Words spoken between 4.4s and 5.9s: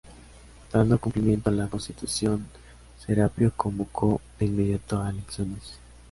inmediato a elecciones.